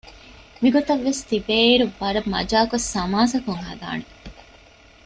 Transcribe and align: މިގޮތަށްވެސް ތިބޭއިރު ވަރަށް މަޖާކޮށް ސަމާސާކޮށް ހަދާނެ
މިގޮތަށްވެސް 0.61 1.21
ތިބޭއިރު 1.29 1.85
ވަރަށް 1.99 2.29
މަޖާކޮށް 2.33 2.87
ސަމާސާކޮށް 2.93 3.65
ހަދާނެ 3.67 4.05